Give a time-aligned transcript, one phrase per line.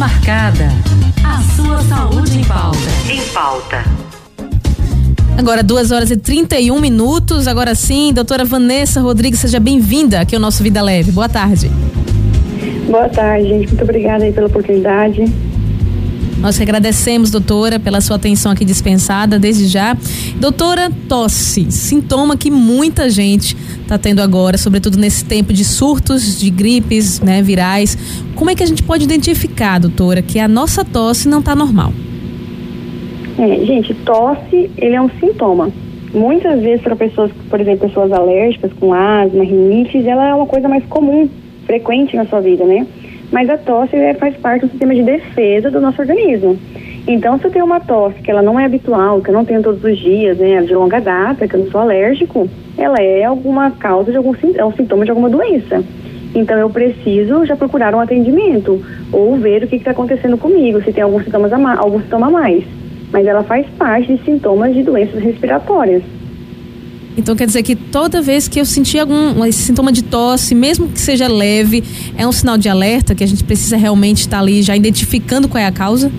[0.00, 0.66] marcada.
[1.22, 2.78] A sua saúde em pauta.
[3.06, 3.84] Em pauta.
[5.36, 7.46] Agora, 2 horas e 31 minutos.
[7.46, 11.12] Agora sim, doutora Vanessa Rodrigues, seja bem-vinda aqui ao nosso Vida Leve.
[11.12, 11.70] Boa tarde.
[12.88, 13.66] Boa tarde, gente.
[13.68, 15.30] Muito obrigada aí pela oportunidade.
[16.40, 19.94] Nós que agradecemos, doutora, pela sua atenção aqui dispensada desde já.
[20.36, 26.48] Doutora, tosse, sintoma que muita gente está tendo agora, sobretudo nesse tempo de surtos de
[26.48, 27.96] gripes né, virais.
[28.34, 31.92] Como é que a gente pode identificar, doutora, que a nossa tosse não está normal?
[33.38, 35.70] É, gente, tosse, ele é um sintoma.
[36.14, 40.68] Muitas vezes para pessoas, por exemplo, pessoas alérgicas com asma, rinite, ela é uma coisa
[40.68, 41.28] mais comum,
[41.66, 42.86] frequente na sua vida, né?
[43.32, 46.58] Mas a tosse é, faz parte do sistema de defesa do nosso organismo.
[47.06, 49.62] Então, se eu tenho uma tosse que ela não é habitual, que eu não tenho
[49.62, 53.70] todos os dias, né, de longa data, que eu não sou alérgico, ela é alguma
[53.70, 55.82] causa de algum é um sintoma de alguma doença.
[56.34, 60.92] Então, eu preciso já procurar um atendimento ou ver o que está acontecendo comigo, se
[60.92, 62.64] tem algum sintoma a, algum sintoma a mais.
[63.10, 66.02] Mas ela faz parte de sintomas de doenças respiratórias.
[67.16, 70.88] Então quer dizer que toda vez que eu sentir algum esse sintoma de tosse, mesmo
[70.88, 71.82] que seja leve,
[72.16, 75.62] é um sinal de alerta que a gente precisa realmente estar ali já identificando qual
[75.62, 76.10] é a causa?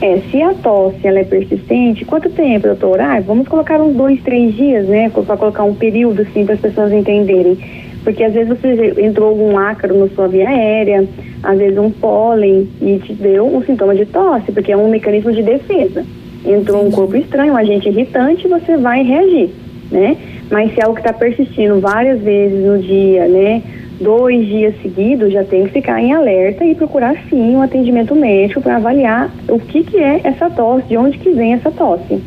[0.00, 3.00] É, se a tosse ela é persistente, quanto tempo, doutor?
[3.00, 5.10] Ah, vamos colocar uns dois, três dias, né?
[5.10, 7.56] Para colocar um período assim para as pessoas entenderem.
[8.02, 11.06] Porque às vezes você entrou algum ácaro na sua via aérea,
[11.40, 15.30] às vezes um pólen e te deu um sintoma de tosse, porque é um mecanismo
[15.30, 16.04] de defesa.
[16.44, 19.50] Entrou um corpo estranho, um agente irritante, você vai reagir
[19.92, 20.16] né?
[20.50, 23.62] Mas se é algo que está persistindo várias vezes no dia, né?
[24.00, 28.60] Dois dias seguidos, já tem que ficar em alerta e procurar sim um atendimento médico
[28.60, 32.20] para avaliar o que, que é essa tosse, de onde que vem essa tosse.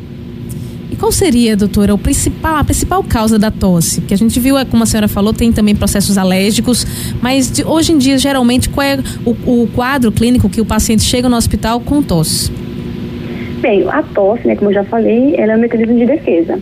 [0.90, 4.00] E qual seria, doutora, o principal, a principal causa da tosse?
[4.00, 6.86] Porque a gente viu, como a senhora falou, tem também processos alérgicos,
[7.20, 11.02] mas de, hoje em dia, geralmente, qual é o, o, quadro clínico que o paciente
[11.02, 12.50] chega no hospital com tosse?
[13.60, 16.58] Bem, a tosse, né, como eu já falei, ela é um mecanismo de defesa.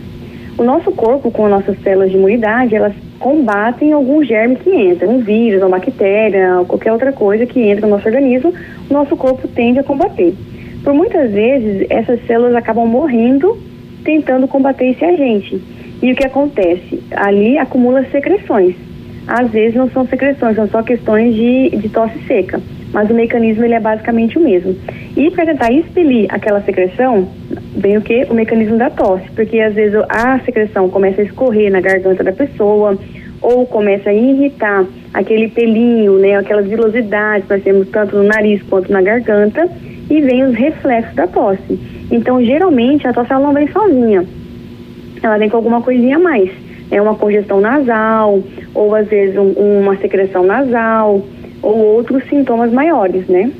[0.57, 5.09] O nosso corpo, com as nossas células de imunidade, elas combatem algum germe que entra,
[5.09, 8.53] um vírus, uma bactéria, qualquer outra coisa que entra no nosso organismo,
[8.89, 10.33] o nosso corpo tende a combater.
[10.81, 13.57] Por muitas vezes, essas células acabam morrendo
[14.05, 15.61] tentando combater esse agente.
[16.01, 17.03] E o que acontece?
[17.11, 18.75] Ali acumula secreções.
[19.27, 22.61] Às vezes não são secreções, são só questões de, de tosse seca
[22.95, 24.73] mas o mecanismo ele é basicamente o mesmo.
[25.17, 27.27] E para tentar expelir aquela secreção,
[27.75, 28.25] vem o que?
[28.29, 32.31] O mecanismo da tosse, porque às vezes a secreção começa a escorrer na garganta da
[32.31, 32.97] pessoa,
[33.41, 38.63] ou começa a irritar aquele pelinho, né, aquelas vilosidades que nós temos tanto no nariz
[38.63, 39.67] quanto na garganta,
[40.09, 41.77] e vem os reflexos da tosse.
[42.09, 44.23] Então, geralmente, a tosse ela não vem sozinha,
[45.21, 46.49] ela vem com alguma coisinha a mais.
[46.89, 48.41] É uma congestão nasal,
[48.73, 49.51] ou às vezes um,
[49.81, 51.21] uma secreção nasal,
[51.65, 53.51] ou outros sintomas maiores, né?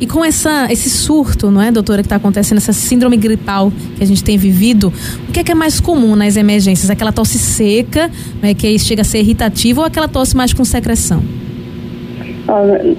[0.00, 4.02] E com essa, esse surto, não é, doutora, que está acontecendo, essa síndrome gripal que
[4.02, 4.92] a gente tem vivido,
[5.28, 6.88] o que é, que é mais comum nas emergências?
[6.88, 8.08] Aquela tosse seca,
[8.40, 11.20] né, que chega a ser irritativa, ou aquela tosse mais com secreção?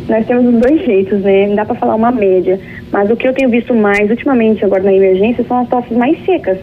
[0.08, 1.48] nós temos os dois jeitos, né?
[1.48, 2.60] Não dá para falar uma média.
[2.92, 6.24] Mas o que eu tenho visto mais ultimamente agora na emergência são as tosses mais
[6.24, 6.60] secas.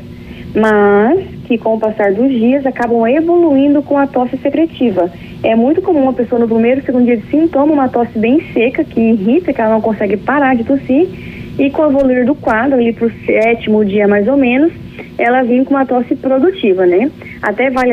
[0.56, 5.10] Mas que com o passar dos dias acabam evoluindo com a tosse secretiva.
[5.42, 8.82] É muito comum uma pessoa no primeiro, segundo dia de sintoma, uma tosse bem seca,
[8.82, 11.08] que irrita, que ela não consegue parar de tossir,
[11.58, 14.72] e com o evoluir do quadro, ali para o sétimo dia mais ou menos,
[15.18, 17.10] ela vem com uma tosse produtiva, né?
[17.42, 17.92] Até vale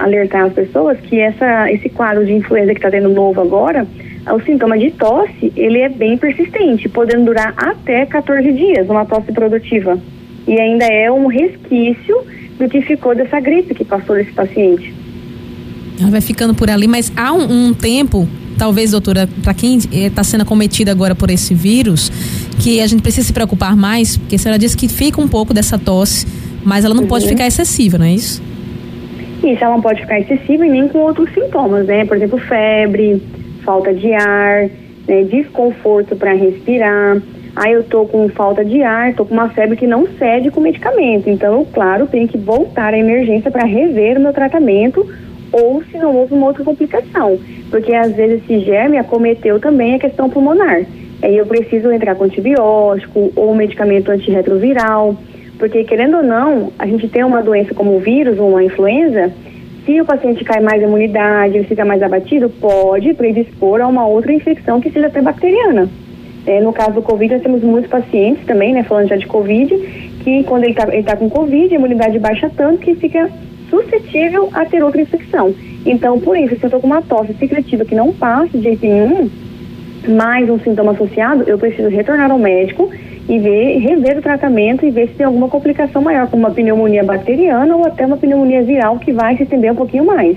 [0.00, 3.86] alertar as pessoas que essa, esse quadro de influenza que está tendo novo agora,
[4.32, 9.32] o sintoma de tosse, ele é bem persistente, podendo durar até 14 dias, uma tosse
[9.32, 9.98] produtiva.
[10.46, 12.22] E ainda é um resquício
[12.58, 14.94] do que ficou dessa gripe que passou desse paciente.
[16.00, 18.28] Ela vai ficando por ali, mas há um, um tempo,
[18.58, 22.10] talvez, doutora, para quem está eh, sendo acometido agora por esse vírus,
[22.60, 25.54] que a gente precisa se preocupar mais, porque a senhora disse que fica um pouco
[25.54, 26.26] dessa tosse,
[26.64, 27.08] mas ela não uhum.
[27.08, 28.42] pode ficar excessiva, não é isso?
[29.42, 32.04] Isso, ela não pode ficar excessiva e nem com outros sintomas, né?
[32.06, 33.22] Por exemplo, febre,
[33.62, 34.70] falta de ar,
[35.06, 35.22] né?
[35.24, 37.20] desconforto para respirar.
[37.56, 40.60] Aí eu tô com falta de ar, tô com uma febre que não cede com
[40.60, 41.30] medicamento.
[41.30, 45.06] Então, claro, tenho que voltar à emergência para rever o meu tratamento
[45.52, 47.38] ou se não houve uma outra complicação.
[47.70, 50.82] Porque às vezes esse germe acometeu também a questão pulmonar.
[51.22, 55.16] Aí eu preciso entrar com antibiótico ou medicamento antirretroviral.
[55.56, 59.32] Porque, querendo ou não, a gente tem uma doença como o vírus ou uma influenza,
[59.86, 64.32] se o paciente cai mais imunidade, ele fica mais abatido, pode predispor a uma outra
[64.32, 65.88] infecção que seja até bacteriana.
[66.46, 69.74] É, no caso do Covid, nós temos muitos pacientes também, né, falando já de Covid,
[70.22, 73.30] que quando ele está tá com Covid, a imunidade baixa tanto que fica
[73.70, 75.54] suscetível a ter outra infecção.
[75.86, 78.86] Então, por isso, se eu estou com uma tosse secretiva que não passa de jeito
[78.86, 79.30] nenhum,
[80.08, 82.90] mais um sintoma associado, eu preciso retornar ao médico
[83.28, 87.02] e ver, rever o tratamento e ver se tem alguma complicação maior, como uma pneumonia
[87.02, 90.36] bacteriana ou até uma pneumonia viral que vai se estender um pouquinho mais.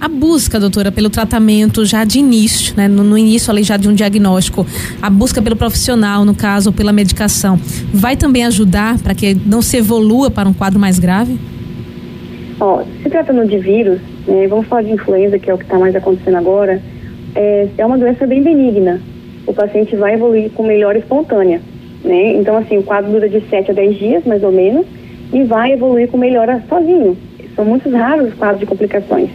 [0.00, 3.88] A busca, doutora, pelo tratamento já de início, né, no, no, início ali já de
[3.88, 4.66] um diagnóstico,
[5.00, 7.58] a busca pelo profissional, no caso, ou pela medicação,
[7.92, 11.38] vai também ajudar para que não se evolua para um quadro mais grave?
[12.60, 15.78] Ó, se tratando de vírus, né, vamos falar de influenza, que é o que está
[15.78, 16.82] mais acontecendo agora,
[17.34, 19.00] é, é uma doença bem benigna.
[19.46, 21.60] O paciente vai evoluir com melhora espontânea.
[22.02, 22.36] Né?
[22.36, 24.86] Então, assim, o quadro dura de 7 a 10 dias, mais ou menos,
[25.32, 27.16] e vai evoluir com melhora sozinho.
[27.56, 29.30] São muito raros os quadros de complicações.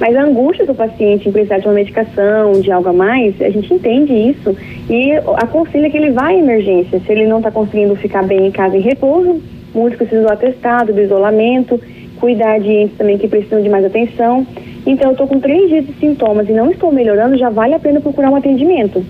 [0.00, 3.50] Mas a angústia do paciente em precisar de uma medicação, de algo a mais, a
[3.50, 4.56] gente entende isso
[4.88, 7.00] e aconselha que ele vá à emergência.
[7.00, 9.40] Se ele não está conseguindo ficar bem em casa em repouso,
[9.74, 11.80] muitos precisam do atestado, do isolamento,
[12.20, 14.46] cuidar de entes também que precisam de mais atenção.
[14.86, 17.78] Então, eu estou com três dias de sintomas e não estou melhorando, já vale a
[17.78, 19.04] pena procurar um atendimento.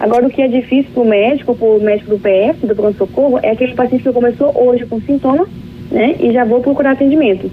[0.00, 3.38] Agora, o que é difícil para o médico, para o médico do PF, do pronto-socorro,
[3.42, 5.46] é aquele paciente que começou hoje com sintoma,
[5.90, 7.48] né, e já vou procurar atendimento.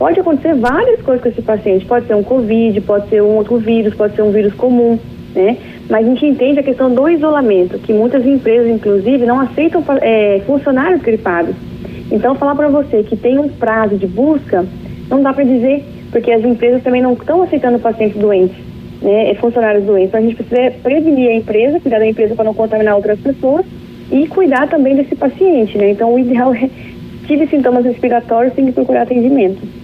[0.00, 3.58] Pode acontecer várias coisas com esse paciente, pode ser um Covid, pode ser um outro
[3.58, 4.98] vírus, pode ser um vírus comum,
[5.34, 5.58] né?
[5.90, 10.40] Mas a gente entende a questão do isolamento, que muitas empresas, inclusive, não aceitam é,
[10.46, 11.54] funcionários gripados.
[12.10, 14.64] Então, falar para você que tem um prazo de busca,
[15.10, 18.56] não dá para dizer porque as empresas também não estão aceitando pacientes doentes,
[19.02, 20.08] né, funcionários doentes.
[20.08, 23.66] Então a gente precisa prevenir a empresa, cuidar da empresa para não contaminar outras pessoas
[24.10, 25.90] e cuidar também desse paciente, né?
[25.90, 26.70] Então o ideal é
[27.28, 29.79] tive sintomas respiratórios, tem que procurar atendimento.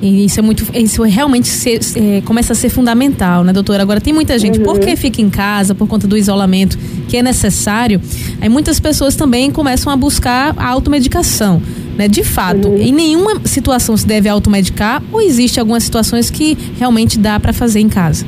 [0.00, 3.82] E isso é muito, isso realmente ser, é, começa a ser fundamental, né, doutora?
[3.82, 4.64] Agora tem muita gente, uhum.
[4.64, 6.78] porque fica em casa por conta do isolamento,
[7.08, 8.00] que é necessário,
[8.40, 11.60] aí muitas pessoas também começam a buscar a automedicação.
[11.96, 12.06] Né?
[12.06, 12.76] De fato, uhum.
[12.76, 17.80] em nenhuma situação se deve automedicar ou existe algumas situações que realmente dá para fazer
[17.80, 18.24] em casa?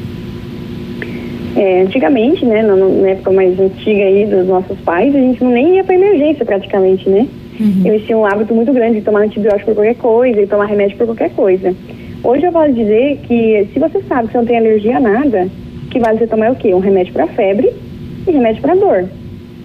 [1.57, 5.51] É, antigamente, né, na, na, época mais antiga aí dos nossos pais, a gente não
[5.51, 7.27] nem ia para emergência praticamente, né?
[7.61, 7.83] Uhum.
[7.85, 10.97] Eles tinham um hábito muito grande de tomar antibiótico por qualquer coisa e tomar remédio
[10.97, 11.75] por qualquer coisa.
[12.25, 15.49] Hoje eu posso dizer que se você sabe que você não tem alergia a nada,
[15.91, 16.75] que vale você tomar o quê?
[16.75, 17.71] Um remédio para febre
[18.27, 19.05] e remédio para dor.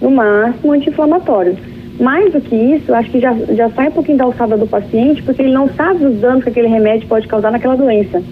[0.00, 1.56] No máximo anti-inflamatório.
[1.98, 5.22] Mais do que isso, acho que já, já sai um pouquinho da alçada do paciente,
[5.22, 8.22] porque ele não sabe os danos que aquele remédio pode causar naquela doença.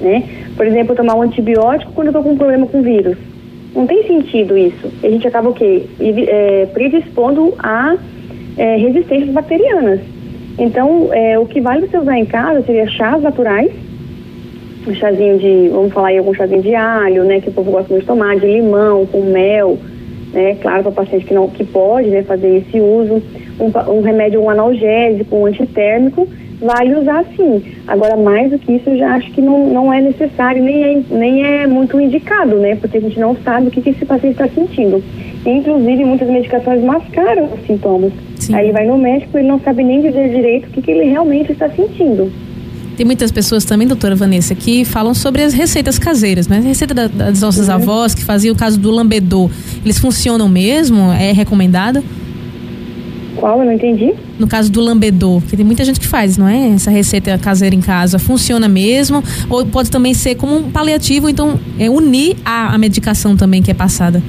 [0.00, 0.24] Né?
[0.56, 3.18] Por exemplo, tomar um antibiótico quando eu estou com um problema com vírus.
[3.74, 4.90] Não tem sentido isso.
[5.02, 5.84] A gente acaba o quê?
[6.00, 7.96] É, predispondo a
[8.56, 10.00] é, resistências bacterianas.
[10.58, 13.70] Então, é, o que vale você usar em casa seria chás naturais,
[14.86, 17.88] um chazinho de, vamos falar aí, algum chazinho de alho, né, que o povo gosta
[17.88, 19.78] muito de tomar, de limão, com mel,
[20.32, 20.56] né?
[20.60, 23.22] Claro, para paciente que não que pode né, fazer esse uso,
[23.58, 26.28] um, um remédio, um analgésico, um antitérmico,
[26.60, 27.62] vale usar sim.
[27.86, 31.02] Agora, mais do que isso, eu já acho que não, não é necessário, nem é,
[31.10, 32.76] nem é muito indicado, né?
[32.76, 35.02] Porque a gente não sabe o que, que esse paciente está sentindo.
[35.44, 38.12] Inclusive, muitas medicações mascaram os sintomas.
[38.36, 38.54] Sim.
[38.54, 41.04] Aí ele vai no médico e não sabe nem dizer direito o que, que ele
[41.04, 42.30] realmente está sentindo.
[42.96, 46.92] Tem muitas pessoas também, doutora Vanessa, que falam sobre as receitas caseiras, mas a receita
[46.92, 47.74] da, das nossas uhum.
[47.74, 49.50] avós, que faziam o caso do lambedor,
[49.82, 51.10] eles funcionam mesmo?
[51.12, 52.04] É recomendada?
[53.36, 53.60] Qual?
[53.60, 54.12] Eu não entendi.
[54.38, 56.70] No caso do lambedor, que tem muita gente que faz, não é?
[56.70, 58.18] Essa receita caseira em casa.
[58.18, 59.22] Funciona mesmo?
[59.48, 63.70] Ou pode também ser como um paliativo, então é unir a, a medicação também que
[63.70, 64.22] é passada?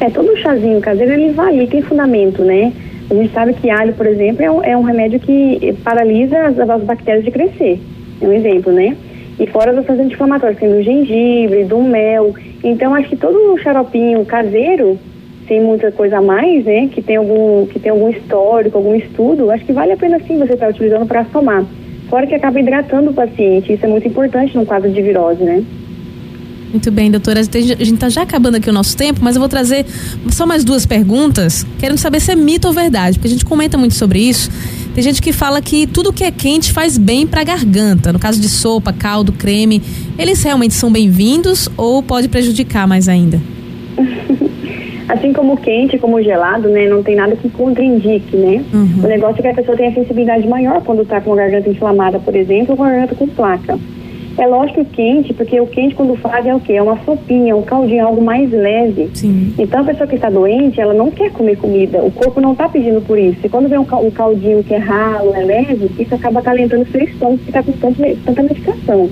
[0.00, 2.72] É, todo chazinho caseiro ele vai, tem fundamento, né?
[3.10, 6.58] A gente sabe que alho, por exemplo, é um, é um remédio que paralisa as,
[6.58, 7.80] as, bactérias de crescer.
[8.20, 8.96] É um exemplo, né?
[9.38, 12.34] E fora das ações anti-inflamatórias, tem do gengibre, do mel.
[12.62, 14.98] Então, acho que todo xaropinho caseiro,
[15.46, 16.88] sem muita coisa a mais, né?
[16.88, 20.38] Que tem algum, que tem algum histórico, algum estudo, acho que vale a pena sim
[20.38, 21.64] você estar tá utilizando para tomar.
[22.08, 25.64] Fora que acaba hidratando o paciente, isso é muito importante no quadro de virose, né?
[26.70, 27.38] Muito bem, doutora.
[27.38, 29.86] A gente está já acabando aqui o nosso tempo, mas eu vou trazer
[30.30, 33.78] só mais duas perguntas, querendo saber se é mito ou verdade, porque a gente comenta
[33.78, 34.50] muito sobre isso.
[34.92, 38.12] Tem gente que fala que tudo que é quente faz bem para a garganta.
[38.12, 39.80] No caso de sopa, caldo, creme,
[40.18, 43.40] eles realmente são bem-vindos ou pode prejudicar mais ainda?
[45.08, 48.64] assim como quente, como gelado, né, não tem nada que contraindique, né?
[48.72, 49.04] Uhum.
[49.04, 51.68] O negócio é que a pessoa tem a sensibilidade maior quando está com a garganta
[51.68, 53.78] inflamada, por exemplo, ou com a garganta com placa.
[54.36, 56.72] É lógico que quente, porque o quente quando faz é o quê?
[56.72, 59.08] É uma sopinha, um caldinho, algo mais leve.
[59.14, 59.54] Sim.
[59.56, 62.68] Então a pessoa que está doente, ela não quer comer comida, o corpo não está
[62.68, 63.38] pedindo por isso.
[63.44, 67.02] E quando vem um caldinho que é ralo, é leve, isso acaba acalentando o seu
[67.02, 69.08] estômago que está com tanta medicação.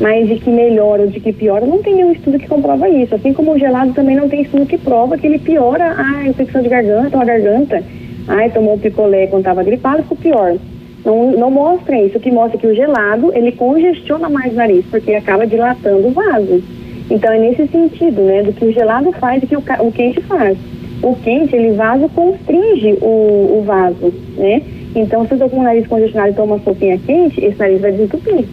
[0.00, 3.14] Mas de que melhora ou de que piora, não tem nenhum estudo que comprova isso.
[3.14, 6.62] Assim como o gelado também não tem estudo que prova que ele piora a infecção
[6.62, 7.82] de garganta ou a garganta.
[8.26, 10.56] Ai, tomou picolé quando estava gripado, ficou pior.
[11.04, 12.18] Não, não mostra isso.
[12.18, 16.08] O que mostra é que o gelado, ele congestiona mais o nariz, porque acaba dilatando
[16.08, 16.62] o vaso.
[17.10, 20.20] Então é nesse sentido, né, do que o gelado faz e que o, o quente
[20.22, 20.56] faz.
[21.02, 24.62] O quente, ele vaso constringe o, o vaso, né?
[24.94, 27.80] Então, se eu tô com o nariz congestionado e tomo uma sopinha quente, esse nariz
[27.80, 28.46] vai desentupir.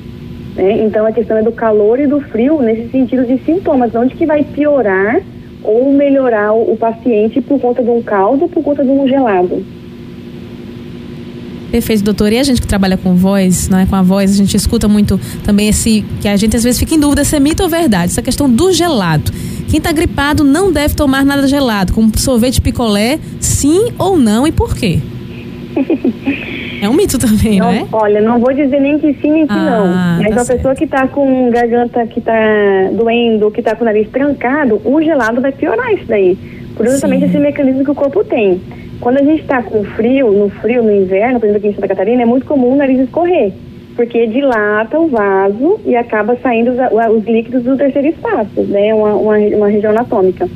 [0.56, 0.84] Né?
[0.84, 4.16] Então, a questão é do calor e do frio nesse sentido de sintomas, não de
[4.16, 5.22] que vai piorar
[5.64, 9.08] ou melhorar o, o paciente por conta de um caldo ou por conta de um
[9.08, 9.64] gelado.
[11.72, 12.34] Perfeito, doutor.
[12.34, 15.20] E a gente que trabalha com voz, né, com a voz, a gente escuta muito
[15.46, 18.12] também esse que a gente às vezes fica em dúvida se é mito ou verdade,
[18.12, 19.32] essa questão do gelado.
[19.70, 24.52] Quem está gripado não deve tomar nada gelado, como sorvete picolé, sim ou não e
[24.52, 25.00] por quê?
[26.82, 27.88] É um mito também, não, né?
[27.92, 30.24] Olha, não vou dizer nem que sim nem que ah, não.
[30.24, 30.58] Mas tá a certo.
[30.58, 32.34] pessoa que está com garganta que está
[32.92, 36.38] doendo, que está com o nariz trancado, o gelado vai piorar isso daí.
[36.76, 38.60] Por justamente esse mecanismo que o corpo tem.
[39.00, 41.88] Quando a gente está com frio, no frio, no inverno, por exemplo aqui em Santa
[41.88, 43.52] Catarina, é muito comum o nariz escorrer,
[43.96, 46.78] porque dilata o vaso e acaba saindo os,
[47.16, 50.48] os líquidos do terceiro espaço, né, uma, uma, uma região anatômica.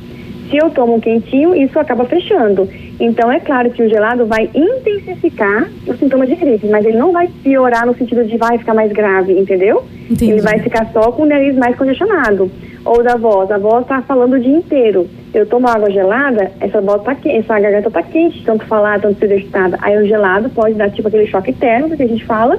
[0.49, 2.69] Se eu tomo quentinho, isso acaba fechando.
[2.99, 7.11] Então, é claro que o gelado vai intensificar os sintomas de gripe, mas ele não
[7.11, 9.83] vai piorar no sentido de vai ficar mais grave, entendeu?
[10.09, 10.31] Entendi.
[10.31, 12.49] Ele vai ficar só com o nariz mais congestionado.
[12.85, 16.79] Ou da voz, a voz está falando o dia inteiro eu tomo água gelada, essa
[16.79, 19.77] bota tá quente, essa garganta tá quente, tanto falar, tanto ser excitada.
[19.81, 22.57] Aí o gelado pode dar tipo aquele choque térmico que a gente fala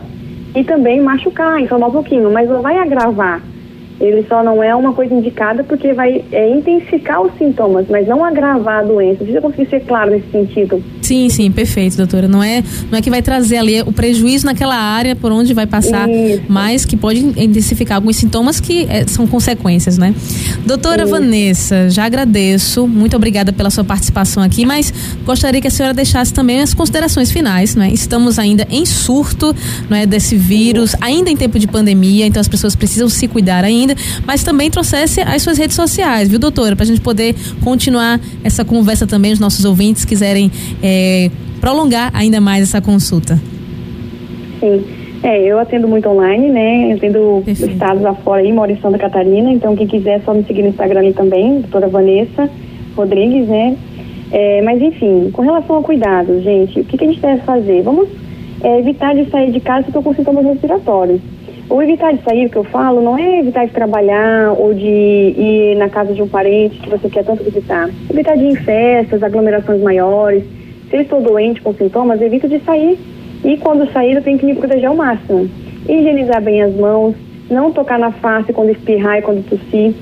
[0.54, 3.40] e também machucar, inflamar um pouquinho, mas não vai agravar.
[4.00, 8.24] Ele só não é uma coisa indicada porque vai é, intensificar os sintomas, mas não
[8.24, 9.18] agravar a doença.
[9.18, 10.82] Precisa conseguir ser claro nesse sentido.
[11.06, 12.28] Sim, sim, perfeito, doutora.
[12.28, 15.66] Não é, não é que vai trazer ali o prejuízo naquela área por onde vai
[15.66, 16.42] passar, Isso.
[16.48, 20.14] mas que pode intensificar alguns sintomas que é, são consequências, né?
[20.64, 21.10] Doutora Isso.
[21.10, 24.92] Vanessa, já agradeço, muito obrigada pela sua participação aqui, mas
[25.24, 27.90] gostaria que a senhora deixasse também as considerações finais, né?
[27.92, 29.54] Estamos ainda em surto,
[29.88, 33.64] não é, desse vírus, ainda em tempo de pandemia, então as pessoas precisam se cuidar
[33.64, 36.76] ainda mas também trouxesse as suas redes sociais, viu, doutora?
[36.76, 40.50] Para a gente poder continuar essa conversa também, os nossos ouvintes quiserem
[40.82, 40.95] é,
[41.60, 43.40] prolongar ainda mais essa consulta.
[44.60, 44.84] Sim.
[45.22, 46.92] É, eu atendo muito online, né?
[46.92, 47.72] Eu atendo Perfeito.
[47.72, 50.68] estados afora aí, moro em Santa Catarina, então quem quiser é só me seguir no
[50.68, 52.48] Instagram ali também, doutora Vanessa
[52.94, 53.76] Rodrigues, né?
[54.30, 57.82] É, mas enfim, com relação ao cuidado, gente, o que, que a gente deve fazer?
[57.82, 58.08] Vamos
[58.62, 61.20] é, evitar de sair de casa se estou com sintomas respiratórios.
[61.68, 65.76] O evitar de sair, que eu falo, não é evitar de trabalhar ou de ir
[65.76, 67.90] na casa de um parente que você quer tanto visitar.
[68.08, 70.44] Evitar de ir em festas, aglomerações maiores.
[70.90, 72.98] Se estou doente com sintomas, evito de sair.
[73.44, 75.48] E quando sair, eu tenho que me proteger ao máximo.
[75.88, 77.14] Higienizar bem as mãos,
[77.50, 79.94] não tocar na face quando espirrar e quando tossir.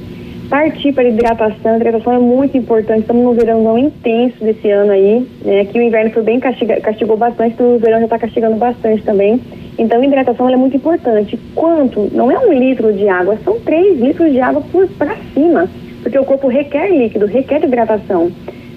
[0.48, 1.72] Partir para a hidratação.
[1.72, 3.00] A hidratação é muito importante.
[3.00, 5.26] Estamos no verão não intenso desse ano aí.
[5.44, 5.60] Né?
[5.60, 9.40] Aqui o inverno foi bem castiga, castigou bastante, o verão já está castigando bastante também.
[9.78, 11.38] Então, a hidratação é muito importante.
[11.54, 12.08] Quanto?
[12.12, 14.62] Não é um litro de água, são três litros de água
[14.96, 15.68] para cima,
[16.02, 18.30] porque o corpo requer líquido, requer hidratação.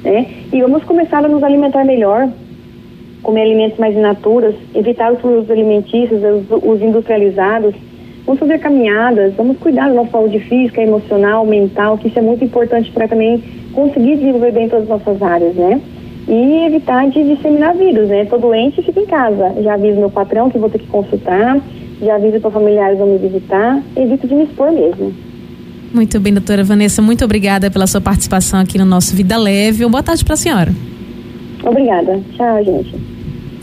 [0.07, 0.25] Né?
[0.53, 2.29] E vamos começar a nos alimentar melhor,
[3.21, 7.75] comer alimentos mais naturas, evitar os produtos alimentícios, os, os industrializados.
[8.25, 12.43] Vamos fazer caminhadas, vamos cuidar da nossa saúde física, emocional, mental, que isso é muito
[12.43, 15.81] importante para também conseguir desenvolver bem todas as nossas áreas, né?
[16.27, 18.25] e evitar de disseminar vírus, né?
[18.25, 19.53] Tô doente, fica em casa.
[19.61, 21.57] Já aviso meu patrão que vou ter que consultar,
[22.01, 25.13] já aviso para familiares vão me visitar, evito de me expor mesmo.
[25.93, 29.85] Muito bem, doutora Vanessa, muito obrigada pela sua participação aqui no nosso Vida Leve.
[29.85, 30.71] Uma boa tarde para a senhora.
[31.63, 32.21] Obrigada.
[32.35, 33.16] Tchau, gente.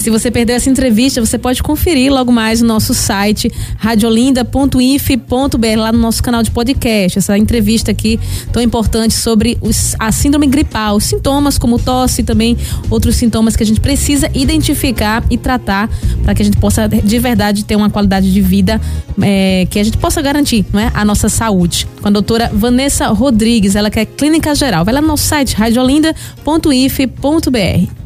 [0.04, 5.90] Se você perdeu essa entrevista, você pode conferir logo mais no nosso site radiolinda.if.br, lá
[5.92, 7.20] no nosso canal de podcast.
[7.20, 8.20] Essa entrevista aqui
[8.52, 12.54] tão importante sobre os, a síndrome gripal, os sintomas como tosse e também
[12.90, 15.88] outros sintomas que a gente precisa identificar e tratar
[16.22, 18.78] para que a gente possa de verdade ter uma qualidade de vida
[19.22, 20.90] é, que a gente possa garantir não é?
[20.92, 21.88] a nossa saúde.
[22.02, 24.84] Com a doutora Vanessa Rodrigues, ela que é clínica geral.
[24.84, 28.03] Vai lá no nosso site radiolinda.if.br.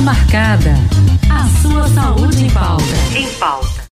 [0.00, 0.74] Marcada.
[1.30, 2.84] A sua saúde em pauta.
[3.14, 3.75] Em pauta.